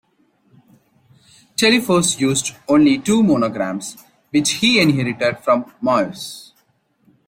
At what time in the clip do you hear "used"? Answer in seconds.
2.19-2.55